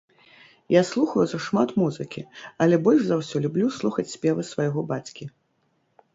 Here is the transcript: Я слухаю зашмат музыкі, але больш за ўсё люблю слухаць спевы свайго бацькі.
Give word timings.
Я 0.75 0.81
слухаю 0.91 1.25
зашмат 1.33 1.69
музыкі, 1.81 2.23
але 2.65 2.75
больш 2.89 3.01
за 3.11 3.15
ўсё 3.21 3.37
люблю 3.45 3.69
слухаць 3.77 4.09
спевы 4.15 4.49
свайго 4.55 4.79
бацькі. 4.95 5.31